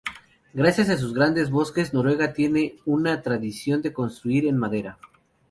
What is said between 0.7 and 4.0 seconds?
a sus grandes bosques, Noruega tiene una tradición de